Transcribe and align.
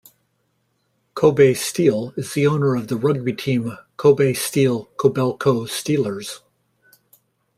Kobe 1.13 1.53
Steel 1.53 2.11
is 2.17 2.33
the 2.33 2.47
owner 2.47 2.75
of 2.75 2.87
the 2.87 2.97
rugby 2.97 3.33
team 3.33 3.77
Kobe 3.97 4.33
Steel 4.33 4.85
Kobelco 4.97 5.67
Steelers. 5.67 6.39